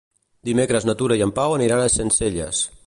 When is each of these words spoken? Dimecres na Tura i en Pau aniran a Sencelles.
Dimecres 0.49 0.87
na 0.91 0.95
Tura 1.03 1.19
i 1.19 1.23
en 1.27 1.35
Pau 1.39 1.55
aniran 1.59 1.85
a 1.87 1.95
Sencelles. 1.99 2.67